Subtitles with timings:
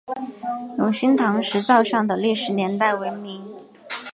[0.79, 3.53] 永兴堂石造像的历史年代为明。